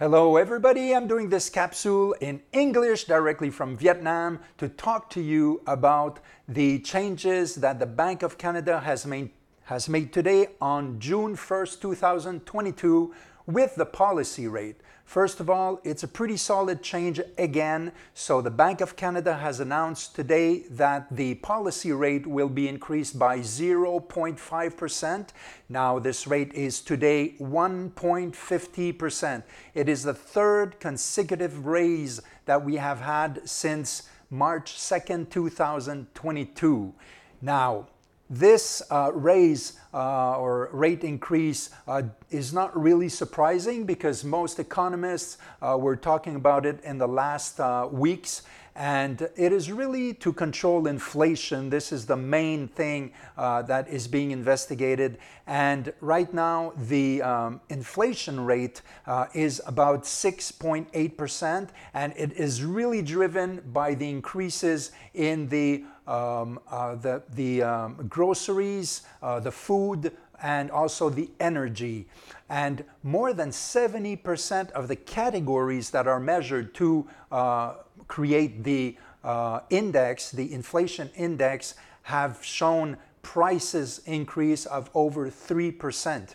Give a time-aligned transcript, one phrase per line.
[0.00, 0.94] Hello, everybody.
[0.94, 6.78] I'm doing this capsule in English directly from Vietnam to talk to you about the
[6.82, 9.30] changes that the Bank of Canada has made,
[9.64, 13.12] has made today on June 1st, 2022,
[13.48, 14.76] with the policy rate.
[15.06, 17.92] First of all, it's a pretty solid change again.
[18.12, 23.18] So the Bank of Canada has announced today that the policy rate will be increased
[23.18, 25.28] by 0.5%.
[25.70, 29.42] Now this rate is today 1.50%.
[29.72, 36.94] It is the third consecutive raise that we have had since March 2nd, 2022.
[37.40, 37.86] Now,
[38.30, 45.38] this uh, raise uh, or rate increase uh, is not really surprising because most economists
[45.62, 48.42] uh, were talking about it in the last uh, weeks.
[48.78, 51.68] And it is really to control inflation.
[51.68, 55.18] This is the main thing uh, that is being investigated.
[55.48, 63.02] And right now, the um, inflation rate uh, is about 6.8%, and it is really
[63.02, 70.16] driven by the increases in the um, uh, the, the um, groceries, uh, the food,
[70.42, 72.06] and also the energy.
[72.48, 77.74] And more than 70% of the categories that are measured to uh,
[78.06, 86.34] create the uh, index, the inflation index, have shown prices increase of over 3%.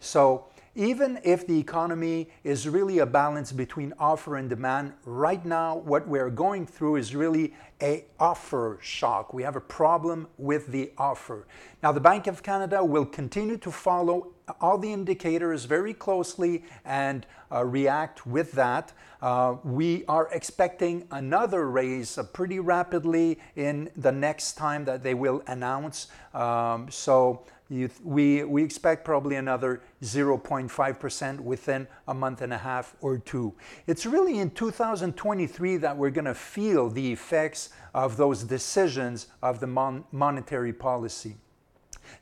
[0.00, 5.76] So even if the economy is really a balance between offer and demand, right now
[5.76, 9.34] what we're going through is really a offer shock.
[9.34, 11.46] We have a problem with the offer.
[11.82, 17.26] Now the Bank of Canada will continue to follow all the indicators very closely and
[17.50, 18.92] uh, react with that.
[19.20, 25.14] Uh, we are expecting another raise uh, pretty rapidly in the next time that they
[25.14, 26.08] will announce.
[26.34, 32.94] Um, so you, we, we expect probably another 0.5% within a month and a half
[33.00, 33.54] or two.
[33.86, 39.60] It's really in 2023 that we're going to feel the effects of those decisions of
[39.60, 41.36] the mon monetary policy.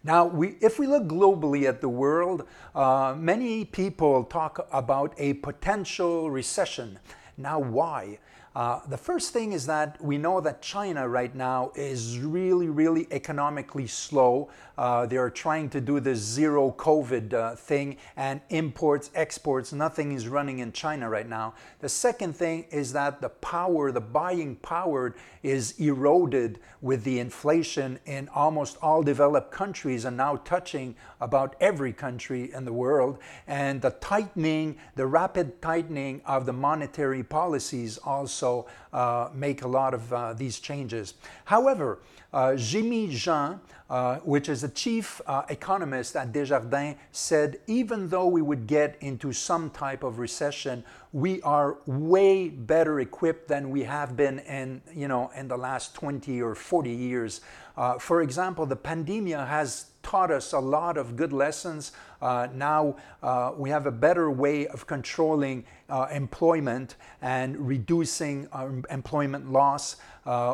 [0.04, 5.34] Now, we, if we look globally at the world, uh, many people talk about a
[5.34, 6.98] potential recession.
[7.36, 8.18] Now, why?
[8.52, 13.06] Uh, the first thing is that we know that China right now is really, really
[13.12, 14.50] economically slow.
[14.76, 20.12] Uh, they are trying to do the zero COVID uh, thing and imports, exports, nothing
[20.12, 21.54] is running in China right now.
[21.78, 28.00] The second thing is that the power, the buying power is eroded with the inflation
[28.04, 33.18] in almost all developed countries and now touching about every country in the world.
[33.46, 39.68] And the tightening, the rapid tightening of the monetary policies also also uh, make a
[39.68, 41.14] lot of uh, these changes.
[41.44, 41.98] However,
[42.32, 48.26] uh, Jimmy Jean, uh, which is a chief uh, economist at Desjardins, said even though
[48.26, 53.82] we would get into some type of recession, we are way better equipped than we
[53.82, 57.40] have been in, you know, in the last 20 or 40 years.
[57.76, 61.92] Uh, for example, the pandemic has taught us a lot of good lessons.
[62.20, 68.46] Uh, now uh, we have a better way of controlling uh, employment and reducing
[68.90, 69.96] employment loss.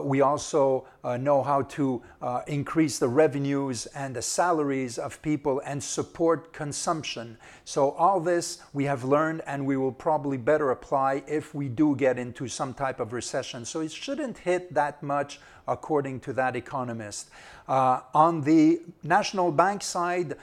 [0.02, 2.02] We also know how to
[2.46, 7.36] increase the revenues and the salaries of people and support consumption.
[7.64, 11.94] So, all this we have learned and we will probably better apply if we do
[11.96, 13.66] get into some type of recession.
[13.66, 17.28] So, it shouldn't hit that much according to that economist.
[17.68, 20.36] On the national bank side,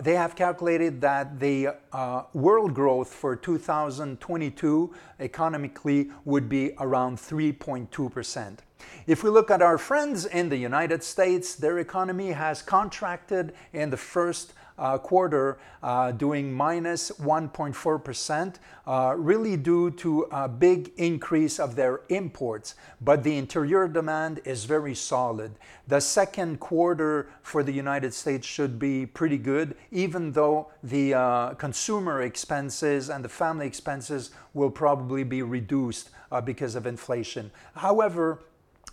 [0.00, 8.58] they have calculated that the uh, world growth for 2022 economically would be around 3.2%.
[9.06, 13.90] If we look at our friends in the United States, their economy has contracted in
[13.90, 14.52] the first
[14.98, 18.54] quarter uh, doing minus 1.4%,
[18.86, 22.74] uh, really due to a big increase of their imports.
[23.00, 25.52] But the interior demand is very solid.
[25.88, 31.50] The second quarter for the United States should be pretty good, even though the uh,
[31.54, 37.50] consumer expenses and the family expenses will probably be reduced uh, because of inflation.
[37.74, 38.40] However,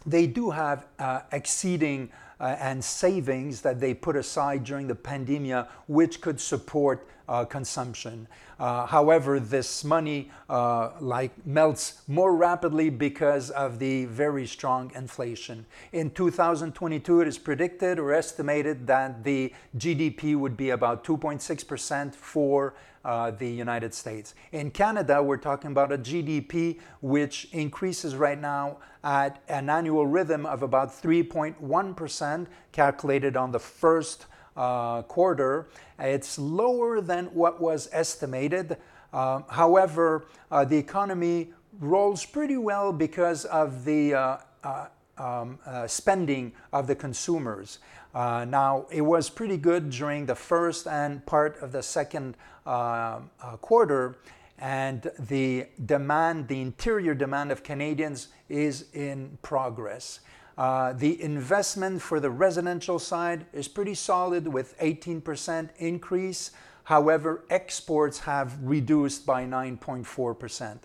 [0.06, 2.10] they do have uh, exceeding
[2.44, 8.28] uh, and savings that they put aside during the pandemic, which could support uh, consumption.
[8.60, 15.66] Uh, however, this money uh, like melts more rapidly because of the very strong inflation.
[15.92, 22.74] In 2022, it is predicted or estimated that the GDP would be about 2.6% for
[23.06, 24.34] uh, the United States.
[24.52, 30.46] In Canada, we're talking about a GDP which increases right now at an annual rhythm
[30.46, 35.68] of about 3.1%, calculated on the first quarter.
[36.00, 38.78] It's lower than what was estimated.
[39.14, 45.88] Uh, however, uh, the economy rolls pretty well because of the uh, uh, um, uh,
[45.88, 47.80] spending of the consumers.
[48.14, 52.36] Uh, now, it was pretty good during the first and part of the second
[52.66, 53.20] uh,
[53.62, 54.16] quarter,
[54.60, 60.20] and the demand, the interior demand of Canadians is in progress.
[60.58, 66.52] Uh, the investment for the residential side is pretty solid with 18% increase.
[66.86, 70.80] However, exports have reduced by 9.4%.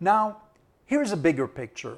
[0.00, 0.42] Now,
[0.84, 1.96] here's a bigger picture.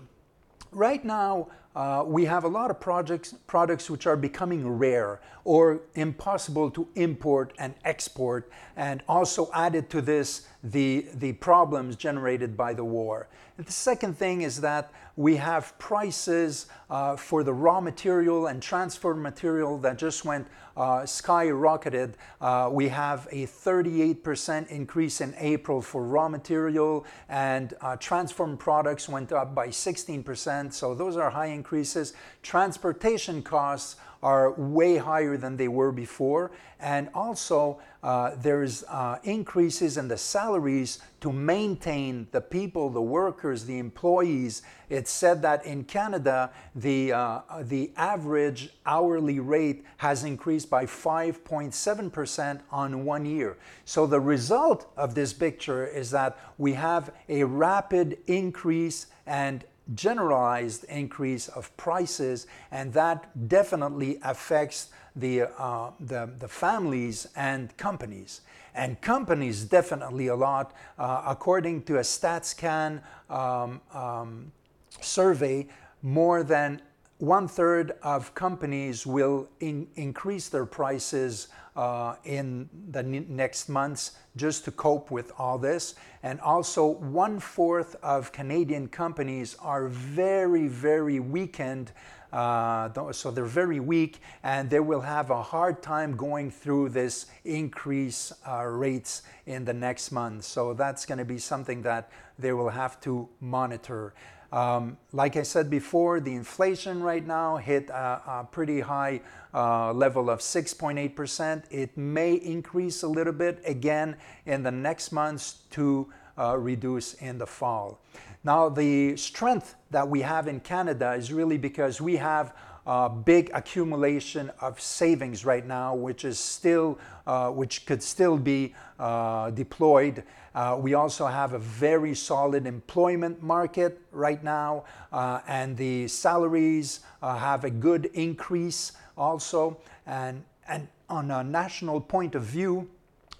[0.70, 5.82] Right now, uh, we have a lot of projects, products which are becoming rare or
[5.94, 12.74] impossible to import and export, and also added to this the, the problems generated by
[12.74, 13.28] the war.
[13.56, 19.14] The second thing is that we have prices uh, for the raw material and transfer
[19.14, 20.46] material that just went
[20.76, 22.14] uh, skyrocketed.
[22.40, 29.08] Uh, we have a 38% increase in April for raw material, and uh, transformed products
[29.08, 30.72] went up by 16%.
[30.72, 32.12] So those are high increases.
[32.42, 33.96] Transportation costs
[34.26, 36.50] are way higher than they were before.
[36.80, 43.66] And also, uh, there's uh, increases in the salaries to maintain the people, the workers,
[43.66, 44.62] the employees.
[44.90, 52.60] It's said that in Canada, the, uh, the average hourly rate has increased by 5.7%
[52.72, 53.56] on one year.
[53.84, 60.84] So the result of this picture is that we have a rapid increase and generalized
[60.84, 68.42] increase of prices, and that definitely affects the, uh, the, the, families and companies.
[68.74, 70.74] And companies definitely a lot.
[70.98, 73.00] Uh, according to a StatsCan
[73.30, 74.52] um, um,
[75.00, 75.68] survey,
[76.02, 76.82] more than
[77.18, 84.64] one third of companies will in, increase their prices uh, in the next months just
[84.64, 85.94] to cope with all this.
[86.22, 91.92] And also, one fourth of Canadian companies are very, very weakened.
[92.32, 97.26] Uh, so they're very weak and they will have a hard time going through this
[97.44, 100.44] increase uh, rates in the next month.
[100.44, 104.12] So that's going to be something that they will have to monitor.
[104.52, 109.20] Um, like I said before, the inflation right now hit a, a pretty high
[109.52, 111.64] uh, level of 6.8%.
[111.70, 117.38] It may increase a little bit again in the next months to uh, reduce in
[117.38, 118.00] the fall.
[118.44, 122.54] Now, the strength that we have in Canada is really because we have
[122.86, 128.74] uh, big accumulation of savings right now, which is still, uh, which could still be
[128.98, 130.22] uh, deployed.
[130.54, 137.00] Uh, we also have a very solid employment market right now, uh, and the salaries
[137.22, 139.76] uh, have a good increase also.
[140.06, 142.88] And, and on a national point of view,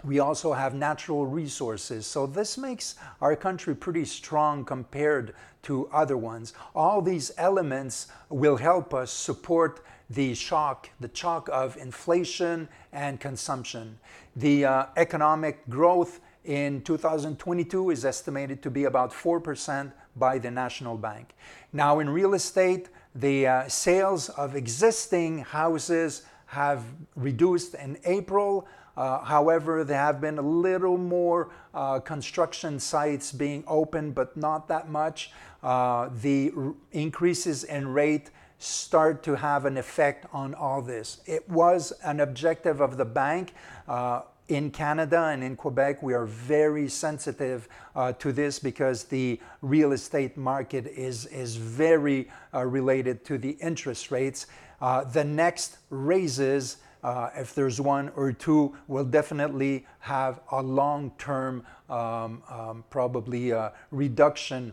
[0.04, 2.06] we also have natural resources.
[2.06, 6.52] So this makes our country pretty strong compared to other ones.
[6.74, 13.98] All these elements will help us support the shock, the shock of inflation and consumption.
[14.36, 20.96] The uh, economic growth in 2022 is estimated to be about 4% by the National
[20.96, 21.34] Bank.
[21.72, 26.84] Now, in real estate, the uh, sales of existing houses have
[27.14, 28.66] reduced in April.
[28.96, 34.68] Uh, however, there have been a little more uh, construction sites being open, but not
[34.68, 35.30] that much.
[35.62, 41.20] Uh, the r- increases in rate start to have an effect on all this.
[41.26, 43.52] It was an objective of the bank.
[43.86, 49.40] Uh, in Canada and in Quebec, we are very sensitive uh, to this because the
[49.60, 54.46] real estate market is, is very uh, related to the interest rates.
[54.80, 61.12] Uh, the next raises uh, if there's one or two, will definitely have a long
[61.18, 64.72] term, um, um, probably uh, reduction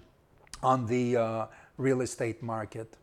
[0.63, 1.45] on the uh,
[1.77, 2.97] real estate market.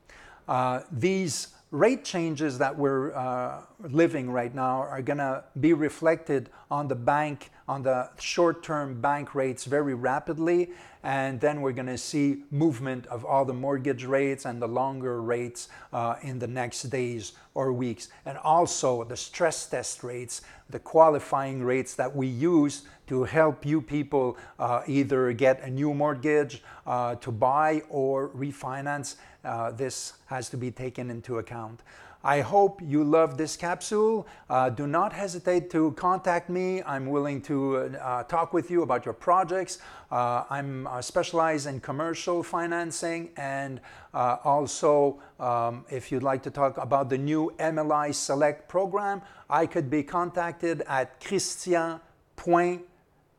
[0.48, 6.50] Uh, these rate changes that we're uh, living right now are going to be reflected
[6.68, 10.70] on the bank, on the short term bank rates very rapidly.
[11.02, 15.22] And then we're going to see movement of all the mortgage rates and the longer
[15.22, 18.08] rates uh, in the next days or weeks.
[18.26, 23.80] And also the stress test rates, the qualifying rates that we use to help you
[23.80, 29.16] people uh, either get a new mortgage uh, to buy or refinance.
[29.44, 31.80] Uh, this has to be taken into account.
[32.22, 34.26] I hope you love this capsule.
[34.50, 36.82] Uh, do not hesitate to contact me.
[36.82, 39.78] I'm willing to uh, talk with you about your projects.
[40.10, 43.80] Uh, I'm uh, specialized in commercial financing and
[44.12, 49.64] uh, also um, if you'd like to talk about the new MLI Select program, I
[49.64, 52.02] could be contacted at christian.com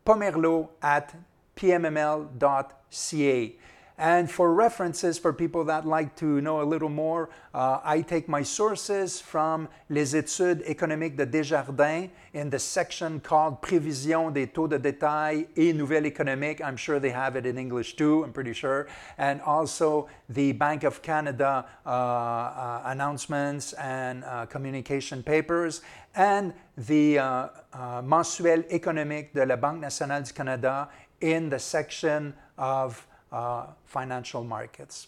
[0.06, 1.16] pomerleau at
[1.56, 3.56] pmml.ca.
[4.02, 8.28] And for references for people that like to know a little more, uh, I take
[8.28, 14.68] my sources from Les études économiques de Desjardins in the section called Prévision des taux
[14.68, 16.62] de détail et nouvelles économiques.
[16.62, 18.88] I'm sure they have it in English too, I'm pretty sure.
[19.20, 25.84] And also the Bank of Canada uh, uh, announcements and uh, communication papers
[26.16, 27.24] and the uh,
[27.72, 30.90] uh, mensuel économique de la Banque nationale du Canada
[31.22, 35.08] in the section of Uh, financial markets.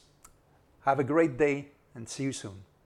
[0.86, 2.63] Have a great day and see you soon.